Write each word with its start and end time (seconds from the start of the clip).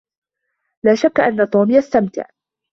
لا 0.83 0.95
شك 0.95 1.19
أن 1.19 1.49
توم 1.49 1.71
يستمتع. 1.71 2.25